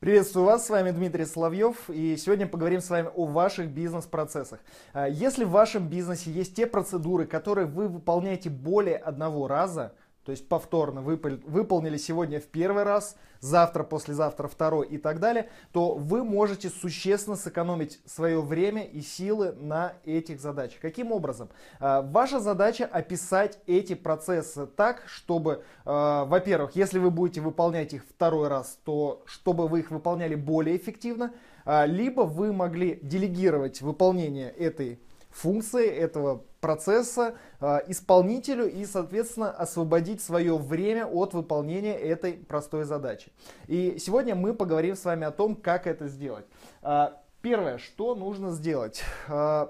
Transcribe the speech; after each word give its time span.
Приветствую 0.00 0.46
вас, 0.46 0.64
с 0.64 0.70
вами 0.70 0.92
Дмитрий 0.92 1.26
Соловьев, 1.26 1.90
и 1.90 2.16
сегодня 2.16 2.46
поговорим 2.46 2.80
с 2.80 2.88
вами 2.88 3.10
о 3.14 3.26
ваших 3.26 3.68
бизнес-процессах. 3.68 4.60
А, 4.94 5.06
если 5.06 5.44
в 5.44 5.50
вашем 5.50 5.88
бизнесе 5.88 6.30
есть 6.30 6.56
те 6.56 6.66
процедуры, 6.66 7.26
которые 7.26 7.66
вы 7.66 7.86
выполняете 7.86 8.48
более 8.48 8.96
одного 8.96 9.46
раза, 9.46 9.92
то 10.24 10.32
есть 10.32 10.48
повторно 10.48 11.00
выполнили 11.00 11.96
сегодня 11.96 12.40
в 12.40 12.46
первый 12.46 12.82
раз, 12.82 13.16
завтра, 13.40 13.84
послезавтра 13.84 14.48
второй 14.48 14.86
и 14.86 14.98
так 14.98 15.18
далее, 15.18 15.48
то 15.72 15.94
вы 15.94 16.24
можете 16.24 16.68
существенно 16.68 17.36
сэкономить 17.36 18.00
свое 18.04 18.40
время 18.42 18.84
и 18.84 19.00
силы 19.00 19.52
на 19.52 19.94
этих 20.04 20.40
задачах. 20.40 20.80
Каким 20.80 21.10
образом? 21.10 21.48
А, 21.78 22.02
ваша 22.02 22.38
задача 22.38 22.84
описать 22.84 23.58
эти 23.66 23.94
процессы 23.94 24.66
так, 24.66 25.04
чтобы, 25.06 25.64
а, 25.84 26.26
во-первых, 26.26 26.76
если 26.76 26.98
вы 26.98 27.10
будете 27.10 27.40
выполнять 27.40 27.94
их 27.94 28.04
второй 28.04 28.48
раз, 28.48 28.78
то 28.84 29.22
чтобы 29.24 29.68
вы 29.68 29.80
их 29.80 29.90
выполняли 29.90 30.34
более 30.34 30.76
эффективно, 30.76 31.32
а, 31.64 31.86
либо 31.86 32.22
вы 32.22 32.52
могли 32.52 32.98
делегировать 33.02 33.80
выполнение 33.80 34.50
этой 34.50 35.00
функции 35.30 35.86
этого 35.86 36.44
процесса 36.60 37.34
э, 37.60 37.78
исполнителю 37.88 38.70
и, 38.70 38.84
соответственно, 38.84 39.50
освободить 39.50 40.20
свое 40.20 40.56
время 40.58 41.06
от 41.06 41.34
выполнения 41.34 41.96
этой 41.96 42.34
простой 42.34 42.84
задачи. 42.84 43.32
И 43.66 43.98
сегодня 43.98 44.34
мы 44.34 44.54
поговорим 44.54 44.96
с 44.96 45.04
вами 45.04 45.24
о 45.26 45.30
том, 45.30 45.56
как 45.56 45.86
это 45.86 46.08
сделать. 46.08 46.44
Э, 46.82 47.10
первое, 47.40 47.78
что 47.78 48.14
нужно 48.14 48.50
сделать? 48.50 49.02
Э, 49.28 49.68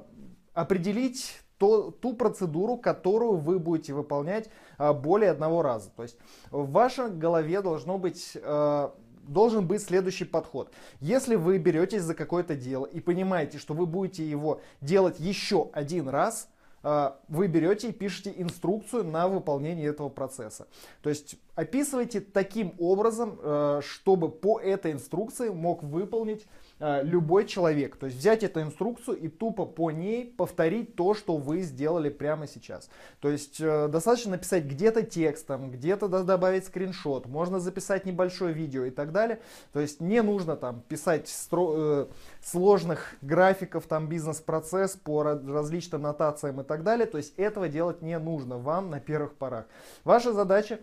определить 0.55 1.41
то, 1.59 1.91
ту 1.91 2.15
процедуру, 2.15 2.79
которую 2.79 3.37
вы 3.37 3.59
будете 3.59 3.93
выполнять 3.93 4.49
э, 4.79 4.93
более 4.93 5.31
одного 5.31 5.63
раза. 5.63 5.91
То 5.91 6.03
есть 6.03 6.17
в 6.51 6.71
вашей 6.71 7.11
голове 7.11 7.61
должно 7.61 7.99
быть 7.99 8.33
э, 8.35 8.91
должен 9.29 9.67
быть 9.67 9.83
следующий 9.83 10.25
подход. 10.25 10.73
Если 11.01 11.35
вы 11.35 11.59
беретесь 11.59 12.03
за 12.03 12.15
какое-то 12.15 12.55
дело 12.55 12.87
и 12.87 13.01
понимаете, 13.01 13.59
что 13.59 13.75
вы 13.75 13.87
будете 13.87 14.29
его 14.29 14.61
делать 14.81 15.21
еще 15.21 15.71
один 15.73 16.09
раз, 16.09 16.49
вы 16.83 17.47
берете 17.47 17.91
и 17.91 17.93
пишете 17.93 18.33
инструкцию 18.37 19.05
на 19.05 19.29
выполнение 19.29 19.89
этого 19.89 20.09
процесса. 20.09 20.67
То 21.03 21.11
есть 21.11 21.37
описывайте 21.55 22.21
таким 22.21 22.75
образом, 22.79 23.39
э, 23.43 23.81
чтобы 23.85 24.31
по 24.31 24.59
этой 24.59 24.93
инструкции 24.93 25.51
мог 25.51 25.83
выполнить 25.83 26.47
Э, 26.83 27.03
любой 27.03 27.45
человек. 27.47 27.97
То 27.97 28.07
есть 28.07 28.19
взять 28.19 28.43
эту 28.43 28.63
инструкцию 28.63 29.19
и 29.19 29.29
тупо 29.29 29.67
по 29.67 29.91
ней 29.91 30.25
повторить 30.25 30.97
то, 30.97 31.13
что 31.13 31.37
вы 31.37 31.61
сделали 31.61 32.09
прямо 32.09 32.47
сейчас. 32.47 32.89
То 33.21 33.29
есть 33.29 33.61
э, 33.61 33.89
достаточно 33.89 34.31
написать 34.31 34.65
где-то 34.65 35.03
текстом, 35.03 35.71
где-то 35.71 36.09
добавить 36.09 36.65
скриншот, 36.65 37.27
можно 37.27 37.61
записать 37.61 38.07
небольшое 38.07 38.55
видео 38.55 38.87
и 38.87 38.91
так 38.91 39.13
далее. 39.13 39.43
То 39.75 39.81
есть 39.81 40.01
не 40.01 40.23
нужно 40.23 40.57
там 40.57 40.81
писать 40.81 41.27
стро- 41.27 41.75
э, 41.77 42.07
сложных 42.43 43.15
графиков, 43.21 43.85
там 43.87 44.09
бизнес-процесс 44.09 44.97
по 44.97 45.23
различным 45.23 46.01
нотациям 46.01 46.63
и 46.63 46.65
так 46.71 46.85
далее. 46.85 47.07
То 47.07 47.19
есть 47.19 47.35
этого 47.37 47.69
делать 47.69 48.01
не 48.01 48.17
нужно 48.21 48.57
вам 48.57 48.91
на 48.91 49.01
первых 49.01 49.35
порах. 49.35 49.67
Ваша 50.05 50.33
задача 50.33 50.79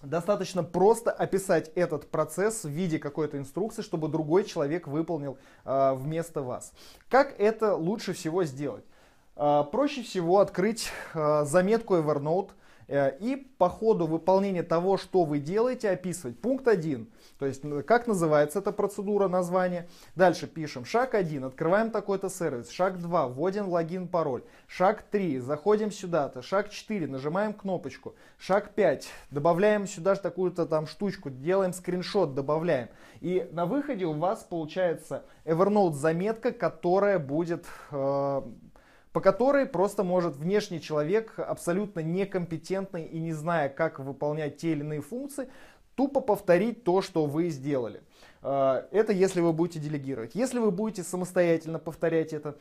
достаточно 0.00 0.62
просто 0.62 1.10
описать 1.10 1.72
этот 1.74 2.08
процесс 2.08 2.62
в 2.62 2.68
виде 2.68 3.00
какой-то 3.00 3.36
инструкции, 3.36 3.82
чтобы 3.82 4.06
другой 4.06 4.44
человек 4.44 4.86
выполнил 4.86 5.38
э, 5.64 5.94
вместо 5.94 6.42
вас. 6.42 6.72
Как 7.08 7.34
это 7.40 7.74
лучше 7.74 8.12
всего 8.12 8.44
сделать? 8.44 8.84
Э, 9.34 9.64
проще 9.72 10.04
всего 10.04 10.38
открыть 10.38 10.92
э, 11.14 11.44
заметку 11.46 11.96
Evernote, 11.96 12.50
и 12.88 13.48
по 13.58 13.68
ходу 13.68 14.06
выполнения 14.06 14.62
того, 14.62 14.96
что 14.96 15.24
вы 15.24 15.38
делаете, 15.38 15.90
описывать. 15.90 16.38
Пункт 16.38 16.68
1, 16.68 17.08
то 17.38 17.46
есть 17.46 17.62
как 17.86 18.06
называется 18.06 18.60
эта 18.60 18.72
процедура, 18.72 19.28
название. 19.28 19.88
Дальше 20.14 20.46
пишем 20.46 20.84
шаг 20.84 21.14
1, 21.14 21.44
открываем 21.44 21.90
такой-то 21.90 22.28
сервис. 22.28 22.70
Шаг 22.70 22.98
2, 23.00 23.28
вводим 23.28 23.68
логин, 23.68 24.08
пароль. 24.08 24.42
Шаг 24.66 25.02
3, 25.10 25.38
заходим 25.40 25.90
сюда-то. 25.90 26.42
Шаг 26.42 26.70
4, 26.70 27.06
нажимаем 27.06 27.52
кнопочку. 27.52 28.14
Шаг 28.38 28.74
5, 28.74 29.08
добавляем 29.30 29.86
сюда 29.86 30.14
же 30.14 30.20
такую-то 30.20 30.66
там 30.66 30.86
штучку, 30.86 31.30
делаем 31.30 31.72
скриншот, 31.72 32.34
добавляем. 32.34 32.88
И 33.20 33.48
на 33.52 33.66
выходе 33.66 34.04
у 34.04 34.12
вас 34.12 34.44
получается 34.44 35.24
Evernote 35.44 35.94
заметка, 35.94 36.52
которая 36.52 37.18
будет 37.18 37.66
э, 37.90 38.42
по 39.16 39.22
которой 39.22 39.64
просто 39.64 40.04
может 40.04 40.36
внешний 40.36 40.78
человек, 40.78 41.38
абсолютно 41.38 42.00
некомпетентный 42.00 43.06
и 43.06 43.18
не 43.18 43.32
зная, 43.32 43.70
как 43.70 43.98
выполнять 43.98 44.58
те 44.58 44.72
или 44.72 44.80
иные 44.80 45.00
функции, 45.00 45.48
тупо 45.94 46.20
повторить 46.20 46.84
то, 46.84 47.00
что 47.00 47.24
вы 47.24 47.48
сделали. 47.48 48.02
А, 48.42 48.86
это 48.90 49.14
если 49.14 49.40
вы 49.40 49.54
будете 49.54 49.78
делегировать. 49.78 50.34
Если 50.34 50.58
вы 50.58 50.70
будете 50.70 51.02
самостоятельно 51.02 51.78
повторять 51.78 52.34
это, 52.34 52.58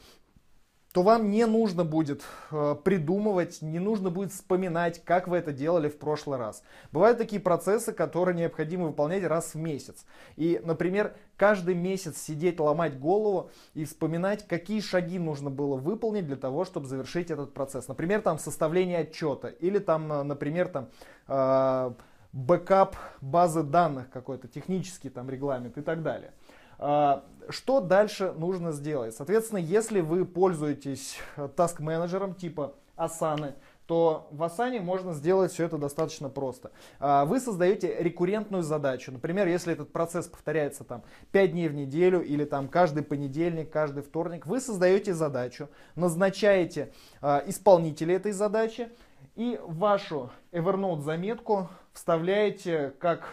то 0.95 1.01
вам 1.01 1.29
не 1.29 1.45
нужно 1.45 1.83
будет 1.83 2.23
э, 2.51 2.73
придумывать, 2.81 3.61
не 3.61 3.79
нужно 3.79 4.09
будет 4.09 4.31
вспоминать, 4.31 5.03
как 5.03 5.28
вы 5.28 5.35
это 5.35 5.51
делали 5.51 5.89
в 5.89 6.00
прошлый 6.00 6.39
раз. 6.39 6.63
Бывают 6.94 7.17
такие 7.17 7.41
процессы, 7.41 7.91
которые 7.91 8.33
необходимо 8.33 8.85
выполнять 8.85 9.25
раз 9.25 9.55
в 9.55 9.57
месяц. 9.57 10.05
И, 10.38 10.61
например, 10.63 11.13
каждый 11.35 11.75
месяц 11.75 12.22
сидеть, 12.22 12.61
ломать 12.61 12.97
голову 12.97 13.50
и 13.73 13.84
вспоминать, 13.84 14.47
какие 14.47 14.79
шаги 14.79 15.19
нужно 15.19 15.50
было 15.50 15.75
выполнить 15.75 16.28
для 16.28 16.38
того, 16.38 16.63
чтобы 16.63 16.88
завершить 16.88 17.29
этот 17.29 17.53
процесс. 17.53 17.89
Например, 17.89 18.22
там 18.22 18.39
составление 18.39 19.00
отчета 19.00 19.50
или 19.50 19.79
там, 19.79 20.07
например, 20.07 20.69
там 20.69 20.88
э, 21.28 21.91
бэкап 22.31 22.95
базы 23.19 23.63
данных 23.63 24.09
какой-то, 24.09 24.47
технический 24.47 25.09
там 25.09 25.29
регламент 25.29 25.78
и 25.78 25.81
так 25.81 26.03
далее. 26.03 26.31
А, 26.79 27.23
что 27.49 27.79
дальше 27.79 28.33
нужно 28.37 28.71
сделать? 28.71 29.15
Соответственно, 29.15 29.59
если 29.59 30.01
вы 30.01 30.25
пользуетесь 30.25 31.17
task 31.37 31.81
менеджером 31.81 32.33
типа 32.33 32.73
Asana, 32.97 33.55
то 33.87 34.27
в 34.31 34.41
Asana 34.41 34.79
можно 34.81 35.13
сделать 35.13 35.51
все 35.51 35.65
это 35.65 35.77
достаточно 35.77 36.29
просто. 36.29 36.71
А, 36.99 37.25
вы 37.25 37.39
создаете 37.39 37.95
рекуррентную 37.99 38.63
задачу. 38.63 39.11
Например, 39.11 39.47
если 39.47 39.73
этот 39.73 39.91
процесс 39.91 40.27
повторяется 40.27 40.83
там 40.83 41.03
5 41.31 41.51
дней 41.51 41.67
в 41.67 41.75
неделю 41.75 42.21
или 42.23 42.45
там 42.45 42.67
каждый 42.67 43.03
понедельник, 43.03 43.69
каждый 43.69 44.01
вторник, 44.01 44.47
вы 44.47 44.59
создаете 44.59 45.13
задачу, 45.13 45.69
назначаете 45.95 46.91
а, 47.21 47.43
исполнителя 47.45 48.15
этой 48.15 48.31
задачи 48.31 48.89
и 49.35 49.59
вашу 49.63 50.31
Evernote 50.51 51.01
заметку 51.01 51.69
вставляете 51.93 52.93
как 52.99 53.29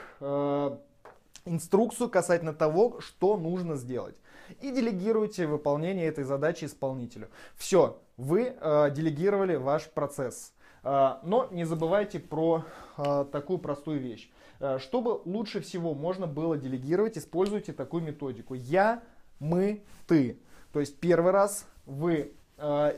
инструкцию 1.44 2.08
касательно 2.08 2.52
того, 2.52 3.00
что 3.00 3.36
нужно 3.36 3.76
сделать. 3.76 4.16
И 4.60 4.70
делегируйте 4.70 5.46
выполнение 5.46 6.06
этой 6.06 6.24
задачи 6.24 6.64
исполнителю. 6.64 7.28
Все, 7.56 8.00
вы 8.16 8.54
э, 8.58 8.90
делегировали 8.90 9.56
ваш 9.56 9.88
процесс. 9.90 10.52
Э, 10.82 11.16
но 11.22 11.48
не 11.50 11.64
забывайте 11.64 12.18
про 12.18 12.64
э, 12.96 13.24
такую 13.30 13.58
простую 13.58 14.00
вещь. 14.00 14.30
Э, 14.60 14.78
чтобы 14.78 15.20
лучше 15.24 15.60
всего 15.60 15.94
можно 15.94 16.26
было 16.26 16.56
делегировать, 16.56 17.18
используйте 17.18 17.72
такую 17.72 18.02
методику. 18.02 18.54
Я, 18.54 19.02
мы, 19.38 19.84
ты. 20.06 20.38
То 20.72 20.80
есть 20.80 20.98
первый 21.00 21.32
раз 21.32 21.66
вы 21.86 22.32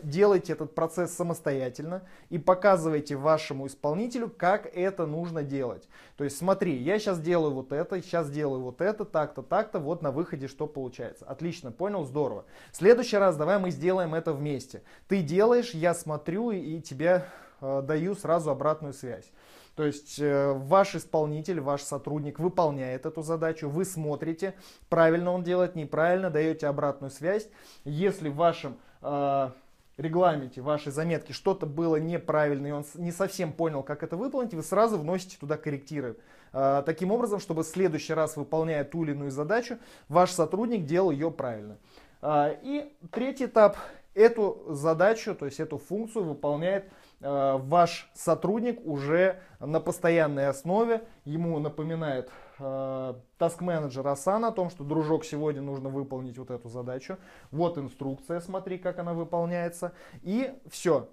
делайте 0.03 0.53
этот 0.53 0.75
процесс 0.75 1.15
самостоятельно 1.15 2.03
и 2.29 2.39
показывайте 2.39 3.17
вашему 3.17 3.67
исполнителю, 3.67 4.29
как 4.29 4.67
это 4.67 5.07
нужно 5.07 5.43
делать. 5.43 5.89
То 6.17 6.25
есть 6.25 6.37
смотри, 6.37 6.77
я 6.77 6.99
сейчас 6.99 7.19
делаю 7.21 7.53
вот 7.53 7.73
это, 7.73 8.01
сейчас 8.03 8.31
делаю 8.31 8.61
вот 8.63 8.81
это, 8.81 9.05
так-то, 9.05 9.43
так-то, 9.43 9.79
вот 9.79 10.03
на 10.03 10.11
выходе 10.11 10.49
что 10.49 10.67
получается. 10.67 11.25
Отлично, 11.25 11.73
понял, 11.73 12.05
здорово. 12.05 12.45
В 12.73 12.77
следующий 12.77 13.17
раз 13.17 13.37
давай 13.37 13.59
мы 13.59 13.71
сделаем 13.71 14.15
это 14.15 14.33
вместе. 14.33 14.83
Ты 15.09 15.23
делаешь, 15.23 15.71
я 15.71 15.95
смотрю 15.95 16.51
и 16.51 16.81
тебе 16.81 17.25
э, 17.61 17.83
даю 17.83 18.15
сразу 18.15 18.51
обратную 18.51 18.93
связь. 18.93 19.31
То 19.77 19.85
есть 19.85 20.21
э, 20.21 20.53
ваш 20.53 20.95
исполнитель, 20.95 21.61
ваш 21.61 21.83
сотрудник 21.83 22.39
выполняет 22.39 23.07
эту 23.07 23.23
задачу, 23.23 23.69
вы 23.69 23.85
смотрите, 23.85 24.55
правильно 24.89 25.33
он 25.33 25.43
делает, 25.43 25.75
неправильно, 25.75 26.31
даете 26.31 26.69
обратную 26.69 27.11
связь. 27.11 27.49
Если 27.85 28.29
в 28.29 28.37
вашем 28.37 28.77
э, 29.03 29.51
регламенте 29.97 30.61
вашей 30.61 30.93
заметки 30.93 31.33
что-то 31.33 31.67
было 31.67 31.97
неправильно, 31.97 32.67
и 32.67 32.71
он 32.71 32.85
не 32.95 33.13
совсем 33.13 33.53
понял, 33.53 33.83
как 33.83 34.03
это 34.03 34.17
выполнить, 34.17 34.55
вы 34.55 34.63
сразу 34.63 34.99
вносите 34.99 35.37
туда 35.39 35.57
корректиры. 35.57 36.17
Э, 36.53 36.83
таким 36.85 37.13
образом, 37.13 37.41
чтобы 37.41 37.63
в 37.63 37.67
следующий 37.67 38.15
раз, 38.15 38.37
выполняя 38.37 38.85
ту 38.85 39.05
или 39.05 39.13
иную 39.13 39.31
задачу, 39.31 39.79
ваш 40.09 40.31
сотрудник 40.31 40.85
делал 40.85 41.11
ее 41.11 41.31
правильно. 41.31 41.79
Э, 42.23 42.57
и 42.63 42.93
третий 43.11 43.47
этап. 43.47 43.77
Эту 44.15 44.65
задачу, 44.69 45.35
то 45.35 45.45
есть 45.45 45.59
эту 45.59 45.77
функцию 45.77 46.25
выполняет 46.25 46.85
Э, 47.27 47.57
ваш 47.59 48.11
сотрудник 48.13 48.87
уже 48.87 49.41
на 49.59 49.81
постоянной 49.81 50.49
основе 50.49 51.05
ему 51.25 51.59
напоминает 51.59 52.31
э, 52.59 53.15
task 53.39 53.63
менеджер 53.63 54.07
Asana 54.07 54.49
о 54.49 54.53
том, 54.53 54.71
что 54.71 54.85
дружок 54.85 55.25
сегодня 55.25 55.63
нужно 55.63 55.89
выполнить 55.89 56.39
вот 56.39 56.51
эту 56.51 56.69
задачу. 56.69 57.19
Вот 57.51 57.79
инструкция, 57.79 58.41
смотри, 58.41 58.79
как 58.79 58.99
она 58.99 59.15
выполняется. 59.15 59.93
И 60.23 60.53
все. 60.69 61.09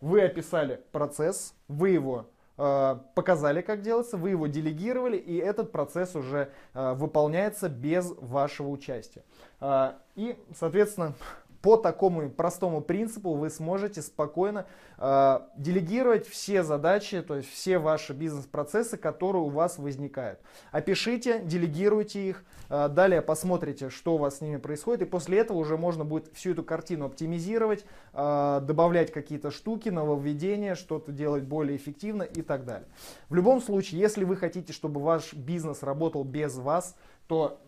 Вы 0.00 0.22
описали 0.22 0.82
процесс, 0.92 1.54
вы 1.68 1.90
его 1.90 2.26
э, 2.58 2.98
показали, 3.14 3.62
как 3.62 3.82
делается, 3.82 4.16
вы 4.16 4.30
его 4.30 4.46
делегировали, 4.46 5.16
и 5.16 5.36
этот 5.36 5.72
процесс 5.72 6.14
уже 6.14 6.50
э, 6.74 6.92
выполняется 6.94 7.68
без 7.68 8.12
вашего 8.18 8.68
участия. 8.68 9.24
И, 10.16 10.38
соответственно, 10.54 11.14
по 11.66 11.76
такому 11.76 12.30
простому 12.30 12.80
принципу 12.80 13.34
вы 13.34 13.50
сможете 13.50 14.00
спокойно 14.00 14.66
э, 14.98 15.40
делегировать 15.56 16.24
все 16.28 16.62
задачи, 16.62 17.22
то 17.22 17.34
есть 17.34 17.50
все 17.50 17.78
ваши 17.78 18.12
бизнес-процессы, 18.12 18.96
которые 18.96 19.42
у 19.42 19.48
вас 19.48 19.76
возникают. 19.76 20.38
Опишите, 20.70 21.40
делегируйте 21.40 22.28
их, 22.28 22.44
э, 22.68 22.88
далее 22.88 23.20
посмотрите, 23.20 23.90
что 23.90 24.14
у 24.14 24.18
вас 24.18 24.38
с 24.38 24.40
ними 24.42 24.58
происходит, 24.58 25.02
и 25.02 25.04
после 25.06 25.40
этого 25.40 25.58
уже 25.58 25.76
можно 25.76 26.04
будет 26.04 26.32
всю 26.34 26.52
эту 26.52 26.62
картину 26.62 27.06
оптимизировать, 27.06 27.84
э, 28.12 28.60
добавлять 28.62 29.10
какие-то 29.10 29.50
штуки, 29.50 29.88
нововведения, 29.88 30.76
что-то 30.76 31.10
делать 31.10 31.42
более 31.42 31.76
эффективно 31.76 32.22
и 32.22 32.42
так 32.42 32.64
далее. 32.64 32.86
В 33.28 33.34
любом 33.34 33.60
случае, 33.60 34.00
если 34.00 34.22
вы 34.22 34.36
хотите, 34.36 34.72
чтобы 34.72 35.00
ваш 35.00 35.34
бизнес 35.34 35.82
работал 35.82 36.22
без 36.22 36.54
вас, 36.58 36.94
то 37.26 37.58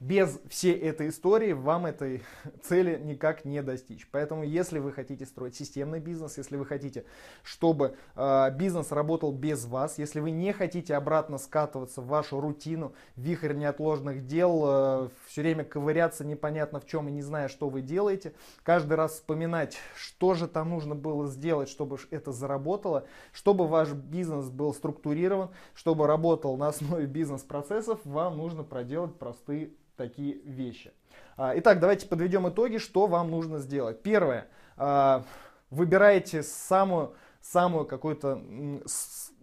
без 0.00 0.40
всей 0.48 0.72
этой 0.72 1.10
истории 1.10 1.52
вам 1.52 1.84
этой 1.84 2.22
цели 2.62 2.98
никак 2.98 3.44
не 3.44 3.62
достичь. 3.62 4.08
Поэтому, 4.10 4.42
если 4.42 4.78
вы 4.78 4.92
хотите 4.92 5.26
строить 5.26 5.54
системный 5.54 6.00
бизнес, 6.00 6.38
если 6.38 6.56
вы 6.56 6.64
хотите, 6.64 7.04
чтобы 7.42 7.96
э, 8.16 8.50
бизнес 8.52 8.92
работал 8.92 9.30
без 9.30 9.66
вас, 9.66 9.98
если 9.98 10.20
вы 10.20 10.30
не 10.30 10.54
хотите 10.54 10.94
обратно 10.94 11.36
скатываться 11.36 12.00
в 12.00 12.06
вашу 12.06 12.40
рутину, 12.40 12.94
вихрь 13.16 13.52
неотложных 13.52 14.26
дел, 14.26 14.62
э, 14.66 15.08
все 15.26 15.42
время 15.42 15.64
ковыряться 15.64 16.24
непонятно 16.24 16.80
в 16.80 16.86
чем 16.86 17.08
и 17.08 17.12
не 17.12 17.22
зная, 17.22 17.48
что 17.48 17.68
вы 17.68 17.82
делаете, 17.82 18.32
каждый 18.62 18.94
раз 18.94 19.12
вспоминать, 19.12 19.76
что 19.94 20.32
же 20.32 20.48
там 20.48 20.70
нужно 20.70 20.94
было 20.94 21.26
сделать, 21.26 21.68
чтобы 21.68 21.98
это 22.10 22.32
заработало, 22.32 23.04
чтобы 23.32 23.68
ваш 23.68 23.92
бизнес 23.92 24.48
был 24.48 24.72
структурирован, 24.72 25.50
чтобы 25.74 26.06
работал 26.06 26.56
на 26.56 26.68
основе 26.68 27.04
бизнес-процессов, 27.20 28.00
вам 28.04 28.38
нужно 28.38 28.64
проделать 28.64 29.18
простые 29.18 29.72
такие 30.00 30.38
вещи. 30.44 30.92
А, 31.36 31.52
итак, 31.56 31.78
давайте 31.78 32.06
подведем 32.06 32.48
итоги, 32.48 32.78
что 32.78 33.06
вам 33.06 33.30
нужно 33.30 33.58
сделать. 33.58 34.02
Первое. 34.02 34.46
А, 34.78 35.24
выбираете 35.68 36.42
самую, 36.42 37.12
самую 37.42 37.84
какую-то, 37.84 38.42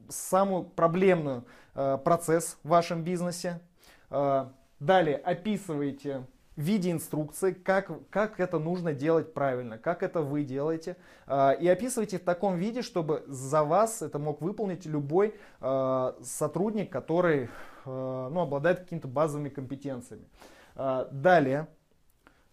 самую 0.09 0.63
проблемную 0.63 1.45
а, 1.75 1.98
процесс 1.98 2.57
в 2.63 2.69
вашем 2.69 3.04
бизнесе. 3.04 3.62
Далее 4.80 5.18
описываете 5.18 6.24
в 6.56 6.62
виде 6.62 6.92
инструкции, 6.92 7.51
как, 7.51 7.92
как 8.10 8.39
это 8.39 8.57
нужно 8.57 8.94
делать 8.94 9.33
правильно, 9.33 9.77
как 9.77 10.01
это 10.01 10.21
вы 10.21 10.44
делаете. 10.44 10.95
И 11.27 11.68
описывайте 11.68 12.18
в 12.18 12.24
таком 12.24 12.56
виде, 12.56 12.81
чтобы 12.81 13.24
за 13.27 13.63
вас 13.63 14.01
это 14.01 14.18
мог 14.18 14.42
выполнить 14.42 14.86
любой 14.86 15.36
сотрудник, 15.60 16.89
который 16.89 17.50
ну, 17.88 18.42
обладает 18.42 18.80
какими-то 18.80 19.07
базовыми 19.07 19.50
компетенциями. 19.50 20.28
Э, 20.75 21.07
далее, 21.12 21.68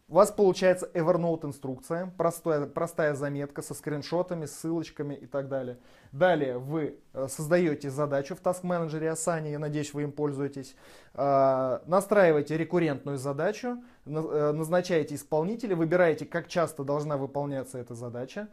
у 0.07 0.15
вас 0.15 0.31
получается 0.31 0.91
Evernote 0.93 1.47
инструкция, 1.47 2.13
простая, 2.19 2.67
простая 2.67 3.15
заметка 3.15 3.63
со 3.63 3.75
скриншотами, 3.75 4.47
ссылочками 4.47 5.15
и 5.15 5.27
так 5.27 5.49
далее. 5.49 5.79
Далее 6.13 6.59
вы 6.59 7.01
э, 7.13 7.27
создаете 7.29 7.91
задачу 7.91 8.37
в 8.37 8.43
Task 8.43 8.63
Manager 8.63 9.13
Asana, 9.13 9.51
я 9.51 9.59
надеюсь, 9.59 9.95
вы 9.95 10.03
им 10.03 10.13
пользуетесь. 10.13 10.77
Настраиваете 11.15 12.59
рекуррентную 12.59 13.19
задачу, 13.19 13.83
назначаете 14.05 15.15
исполнителя, 15.15 15.77
выбираете, 15.77 16.27
как 16.27 16.49
часто 16.49 16.83
должна 16.83 17.17
выполняться 17.17 17.79
эта 17.79 17.95
задача. 17.95 18.49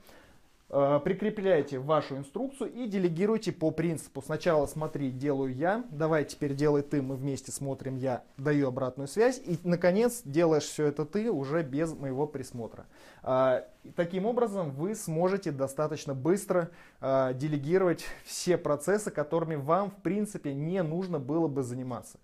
Э, 0.73 1.01
прикрепляйте 1.03 1.79
вашу 1.79 2.15
инструкцию 2.15 2.71
и 2.71 2.87
делегируйте 2.87 3.51
по 3.51 3.71
принципу 3.71 4.21
сначала 4.21 4.65
смотри, 4.67 5.11
делаю 5.11 5.53
я, 5.53 5.83
давай 5.91 6.23
теперь 6.23 6.53
делай 6.53 6.81
ты, 6.81 7.01
мы 7.01 7.15
вместе 7.17 7.51
смотрим 7.51 7.97
я, 7.97 8.23
даю 8.37 8.69
обратную 8.69 9.09
связь 9.09 9.41
и 9.45 9.59
наконец 9.65 10.21
делаешь 10.23 10.63
все 10.63 10.85
это 10.85 11.03
ты 11.03 11.29
уже 11.29 11.61
без 11.63 11.93
моего 11.93 12.25
присмотра. 12.25 12.85
Э, 13.21 13.63
таким 13.97 14.25
образом 14.25 14.71
вы 14.71 14.95
сможете 14.95 15.51
достаточно 15.51 16.13
быстро 16.13 16.69
э, 17.01 17.33
делегировать 17.35 18.05
все 18.23 18.57
процессы, 18.57 19.11
которыми 19.11 19.55
вам 19.55 19.91
в 19.91 19.95
принципе 19.97 20.53
не 20.53 20.81
нужно 20.83 21.19
было 21.19 21.49
бы 21.49 21.63
заниматься. 21.63 22.17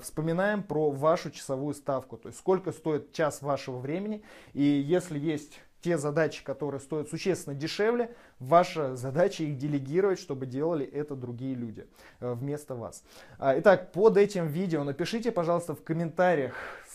Вспоминаем 0.00 0.62
про 0.62 0.90
вашу 0.90 1.30
часовую 1.30 1.74
ставку, 1.74 2.16
то 2.16 2.28
есть 2.28 2.38
сколько 2.38 2.72
стоит 2.72 3.12
час 3.12 3.42
вашего 3.42 3.78
времени 3.78 4.22
и 4.54 4.62
если 4.62 5.18
есть 5.18 5.60
те 5.86 5.98
задачи, 5.98 6.42
которые 6.42 6.80
стоят 6.80 7.08
существенно 7.08 7.54
дешевле, 7.54 8.12
ваша 8.40 8.96
задача 8.96 9.44
их 9.44 9.56
делегировать, 9.56 10.18
чтобы 10.18 10.44
делали 10.44 10.84
это 10.84 11.14
другие 11.14 11.54
люди 11.54 11.86
э, 12.18 12.32
вместо 12.32 12.74
вас. 12.74 13.04
А, 13.38 13.56
итак, 13.56 13.92
под 13.92 14.16
этим 14.16 14.48
видео 14.48 14.82
напишите, 14.82 15.30
пожалуйста, 15.30 15.76
в 15.76 15.84
комментариях, 15.84 16.54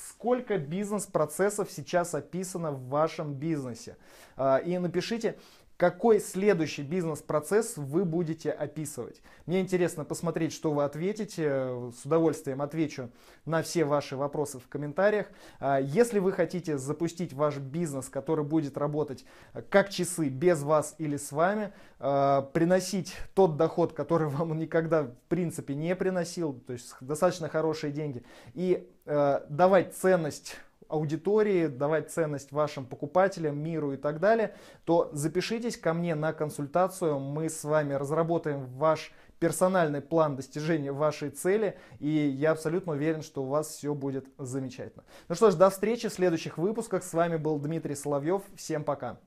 сколько 0.10 0.58
бизнес-процессов 0.58 1.72
сейчас 1.72 2.14
описано 2.14 2.74
в 2.74 2.90
вашем 2.90 3.34
бизнесе. 3.34 3.96
А, 4.36 4.58
и 4.58 4.78
напишите, 4.78 5.38
какой 5.82 6.20
следующий 6.20 6.84
бизнес-процесс 6.84 7.76
вы 7.76 8.06
будете 8.06 8.52
описывать. 8.52 9.20
Мне 9.48 9.62
интересно 9.62 10.06
посмотреть, 10.06 10.54
что 10.54 10.72
вы 10.74 10.84
ответите. 10.84 11.92
С 12.00 12.06
удовольствием 12.06 12.62
отвечу 12.62 13.10
на 13.46 13.64
все 13.64 13.84
ваши 13.84 14.16
вопросы 14.16 14.60
в 14.60 14.68
комментариях. 14.68 15.26
А, 15.60 15.80
если 15.82 16.20
вы 16.20 16.34
хотите 16.34 16.78
запустить 16.78 17.34
ваш 17.34 17.58
бизнес, 17.58 18.10
который 18.10 18.46
будет 18.46 18.78
работать 18.78 19.26
как 19.72 19.90
часы 19.90 20.30
без 20.30 20.62
вас 20.62 20.94
или 21.00 21.18
с 21.18 21.32
вами, 21.32 21.74
а, 21.98 22.44
приносить 22.44 23.16
тот 23.34 23.58
доход, 23.58 23.94
который 23.94 24.28
вам 24.28 24.60
никогда 24.60 25.06
в 25.06 25.16
принципе 25.30 25.74
не 25.74 25.96
приносил, 25.96 26.54
то 26.54 26.74
есть 26.74 26.94
достаточно 27.02 27.50
хорошие 27.50 27.92
деньги, 27.92 28.24
и 28.54 28.88
а, 29.08 29.48
давать 29.50 29.96
ценность 29.96 30.58
аудитории, 30.92 31.68
давать 31.68 32.12
ценность 32.12 32.52
вашим 32.52 32.86
покупателям, 32.86 33.58
миру 33.58 33.94
и 33.94 33.98
так 33.98 34.20
далее, 34.20 34.56
то 34.86 35.10
запишитесь 35.14 35.78
ко 35.78 35.94
мне 35.94 36.16
на 36.16 36.34
консультацию. 36.34 37.20
Мы 37.20 37.50
с 37.50 37.64
вами 37.64 37.94
разработаем 37.94 38.66
ваш 38.78 39.14
персональный 39.40 40.02
план 40.02 40.36
достижения 40.36 40.92
вашей 40.92 41.32
цели, 41.32 41.78
и 42.00 42.10
я 42.10 42.52
абсолютно 42.52 42.94
уверен, 42.94 43.24
что 43.24 43.44
у 43.44 43.48
вас 43.48 43.70
все 43.70 43.94
будет 43.96 44.28
замечательно. 44.38 45.04
Ну 45.30 45.36
что 45.36 45.50
ж, 45.50 45.56
до 45.56 45.70
встречи 45.70 46.10
в 46.10 46.14
следующих 46.14 46.58
выпусках. 46.58 47.04
С 47.04 47.14
вами 47.14 47.38
был 47.38 47.58
Дмитрий 47.58 47.96
Соловьев. 47.96 48.44
Всем 48.56 48.84
пока. 48.84 49.18